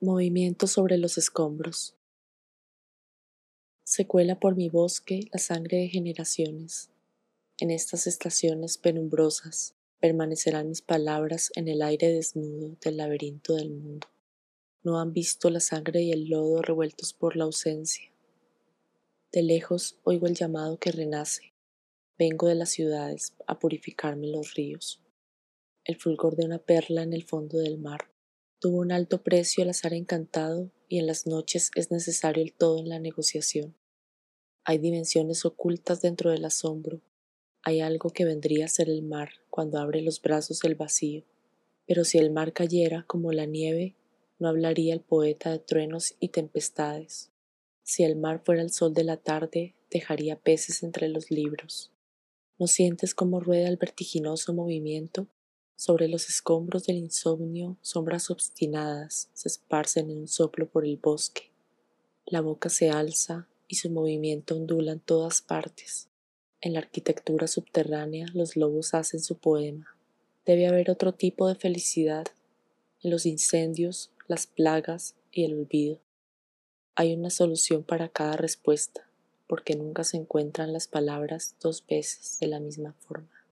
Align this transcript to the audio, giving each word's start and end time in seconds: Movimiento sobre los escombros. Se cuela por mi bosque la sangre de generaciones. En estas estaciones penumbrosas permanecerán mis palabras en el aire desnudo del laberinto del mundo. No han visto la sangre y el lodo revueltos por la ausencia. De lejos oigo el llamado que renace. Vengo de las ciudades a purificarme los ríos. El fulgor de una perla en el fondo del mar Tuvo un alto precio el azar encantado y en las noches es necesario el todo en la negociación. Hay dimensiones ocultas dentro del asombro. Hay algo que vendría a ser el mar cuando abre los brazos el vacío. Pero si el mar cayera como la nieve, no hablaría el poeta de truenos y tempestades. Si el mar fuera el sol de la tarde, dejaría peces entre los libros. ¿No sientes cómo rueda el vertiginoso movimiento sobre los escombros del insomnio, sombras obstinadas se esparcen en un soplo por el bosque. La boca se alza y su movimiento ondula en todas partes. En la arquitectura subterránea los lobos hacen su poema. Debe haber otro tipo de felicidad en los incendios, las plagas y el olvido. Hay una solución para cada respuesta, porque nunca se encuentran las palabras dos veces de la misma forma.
Movimiento 0.00 0.68
sobre 0.68 0.96
los 0.96 1.18
escombros. 1.18 1.96
Se 3.82 4.06
cuela 4.06 4.38
por 4.38 4.54
mi 4.54 4.68
bosque 4.68 5.22
la 5.32 5.40
sangre 5.40 5.78
de 5.78 5.88
generaciones. 5.88 6.90
En 7.58 7.72
estas 7.72 8.06
estaciones 8.06 8.78
penumbrosas 8.78 9.74
permanecerán 9.98 10.68
mis 10.68 10.82
palabras 10.82 11.50
en 11.56 11.66
el 11.66 11.82
aire 11.82 12.12
desnudo 12.12 12.76
del 12.80 12.98
laberinto 12.98 13.56
del 13.56 13.70
mundo. 13.70 14.06
No 14.84 15.00
han 15.00 15.12
visto 15.12 15.50
la 15.50 15.58
sangre 15.58 16.00
y 16.02 16.12
el 16.12 16.28
lodo 16.28 16.62
revueltos 16.62 17.12
por 17.12 17.34
la 17.34 17.42
ausencia. 17.42 18.08
De 19.32 19.42
lejos 19.42 19.98
oigo 20.04 20.28
el 20.28 20.36
llamado 20.36 20.78
que 20.78 20.92
renace. 20.92 21.54
Vengo 22.16 22.46
de 22.46 22.54
las 22.54 22.70
ciudades 22.70 23.34
a 23.48 23.58
purificarme 23.58 24.28
los 24.28 24.54
ríos. 24.54 25.02
El 25.82 25.96
fulgor 25.96 26.36
de 26.36 26.44
una 26.44 26.60
perla 26.60 27.02
en 27.02 27.14
el 27.14 27.24
fondo 27.24 27.58
del 27.58 27.78
mar 27.78 28.08
Tuvo 28.60 28.78
un 28.78 28.90
alto 28.90 29.22
precio 29.22 29.62
el 29.62 29.70
azar 29.70 29.94
encantado 29.94 30.72
y 30.88 30.98
en 30.98 31.06
las 31.06 31.28
noches 31.28 31.70
es 31.76 31.92
necesario 31.92 32.42
el 32.42 32.52
todo 32.52 32.80
en 32.80 32.88
la 32.88 32.98
negociación. 32.98 33.76
Hay 34.64 34.78
dimensiones 34.78 35.44
ocultas 35.44 36.02
dentro 36.02 36.32
del 36.32 36.44
asombro. 36.44 37.00
Hay 37.62 37.80
algo 37.80 38.10
que 38.10 38.24
vendría 38.24 38.64
a 38.64 38.68
ser 38.68 38.90
el 38.90 39.02
mar 39.02 39.30
cuando 39.48 39.78
abre 39.78 40.02
los 40.02 40.20
brazos 40.20 40.64
el 40.64 40.74
vacío. 40.74 41.22
Pero 41.86 42.04
si 42.04 42.18
el 42.18 42.32
mar 42.32 42.52
cayera 42.52 43.04
como 43.06 43.30
la 43.30 43.46
nieve, 43.46 43.94
no 44.40 44.48
hablaría 44.48 44.92
el 44.92 45.02
poeta 45.02 45.52
de 45.52 45.60
truenos 45.60 46.16
y 46.18 46.30
tempestades. 46.30 47.30
Si 47.84 48.02
el 48.02 48.16
mar 48.16 48.42
fuera 48.44 48.62
el 48.62 48.72
sol 48.72 48.92
de 48.92 49.04
la 49.04 49.18
tarde, 49.18 49.76
dejaría 49.88 50.34
peces 50.34 50.82
entre 50.82 51.08
los 51.08 51.30
libros. 51.30 51.92
¿No 52.58 52.66
sientes 52.66 53.14
cómo 53.14 53.38
rueda 53.38 53.68
el 53.68 53.76
vertiginoso 53.76 54.52
movimiento 54.52 55.28
sobre 55.78 56.08
los 56.08 56.28
escombros 56.28 56.86
del 56.86 56.96
insomnio, 56.96 57.76
sombras 57.82 58.30
obstinadas 58.30 59.30
se 59.32 59.46
esparcen 59.46 60.10
en 60.10 60.18
un 60.18 60.26
soplo 60.26 60.68
por 60.68 60.84
el 60.84 60.96
bosque. 60.96 61.52
La 62.26 62.40
boca 62.40 62.68
se 62.68 62.90
alza 62.90 63.46
y 63.68 63.76
su 63.76 63.88
movimiento 63.88 64.56
ondula 64.56 64.90
en 64.90 64.98
todas 64.98 65.40
partes. 65.40 66.08
En 66.60 66.72
la 66.72 66.80
arquitectura 66.80 67.46
subterránea 67.46 68.26
los 68.34 68.56
lobos 68.56 68.92
hacen 68.92 69.20
su 69.20 69.38
poema. 69.38 69.96
Debe 70.44 70.66
haber 70.66 70.90
otro 70.90 71.14
tipo 71.14 71.46
de 71.46 71.54
felicidad 71.54 72.26
en 73.04 73.12
los 73.12 73.24
incendios, 73.24 74.10
las 74.26 74.48
plagas 74.48 75.14
y 75.30 75.44
el 75.44 75.60
olvido. 75.60 76.00
Hay 76.96 77.14
una 77.14 77.30
solución 77.30 77.84
para 77.84 78.08
cada 78.08 78.36
respuesta, 78.36 79.08
porque 79.46 79.76
nunca 79.76 80.02
se 80.02 80.16
encuentran 80.16 80.72
las 80.72 80.88
palabras 80.88 81.54
dos 81.60 81.86
veces 81.86 82.36
de 82.40 82.48
la 82.48 82.58
misma 82.58 82.94
forma. 82.98 83.37